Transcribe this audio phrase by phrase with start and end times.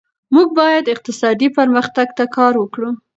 [0.33, 2.89] موږ باید اقتصادي پرمختګ ته کار وکړو.